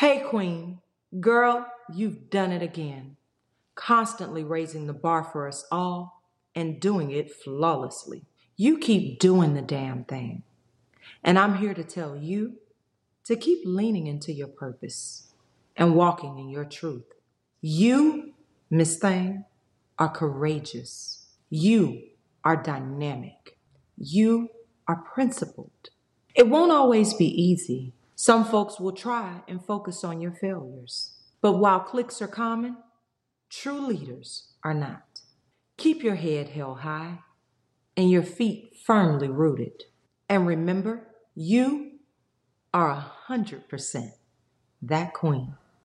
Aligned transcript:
Hey, 0.00 0.20
Queen, 0.20 0.78
girl, 1.20 1.66
you've 1.92 2.30
done 2.30 2.52
it 2.52 2.62
again. 2.62 3.18
Constantly 3.74 4.42
raising 4.42 4.86
the 4.86 4.94
bar 4.94 5.22
for 5.22 5.46
us 5.46 5.66
all 5.70 6.22
and 6.54 6.80
doing 6.80 7.10
it 7.10 7.30
flawlessly. 7.30 8.24
You 8.56 8.78
keep 8.78 9.18
doing 9.18 9.52
the 9.52 9.60
damn 9.60 10.04
thing. 10.04 10.42
And 11.22 11.38
I'm 11.38 11.58
here 11.58 11.74
to 11.74 11.84
tell 11.84 12.16
you 12.16 12.54
to 13.24 13.36
keep 13.36 13.58
leaning 13.66 14.06
into 14.06 14.32
your 14.32 14.48
purpose 14.48 15.34
and 15.76 15.94
walking 15.94 16.38
in 16.38 16.48
your 16.48 16.64
truth. 16.64 17.12
You, 17.60 18.32
Miss 18.70 18.96
Thing, 18.96 19.44
are 19.98 20.08
courageous. 20.08 21.26
You 21.50 22.04
are 22.42 22.56
dynamic. 22.56 23.58
You 23.98 24.48
are 24.88 24.96
principled. 24.96 25.90
It 26.34 26.48
won't 26.48 26.72
always 26.72 27.12
be 27.12 27.26
easy. 27.26 27.92
Some 28.22 28.44
folks 28.44 28.78
will 28.78 28.92
try 28.92 29.40
and 29.48 29.64
focus 29.64 30.04
on 30.04 30.20
your 30.20 30.32
failures. 30.32 31.14
But 31.40 31.52
while 31.52 31.80
cliques 31.80 32.20
are 32.20 32.28
common, 32.28 32.76
true 33.48 33.80
leaders 33.80 34.52
are 34.62 34.74
not. 34.74 35.22
Keep 35.78 36.02
your 36.02 36.16
head 36.16 36.50
held 36.50 36.80
high 36.80 37.20
and 37.96 38.10
your 38.10 38.22
feet 38.22 38.76
firmly 38.84 39.28
rooted. 39.30 39.84
And 40.28 40.46
remember, 40.46 41.08
you 41.34 41.92
are 42.74 42.90
a 42.90 43.00
hundred 43.00 43.70
percent 43.70 44.12
that 44.82 45.14
queen. 45.14 45.54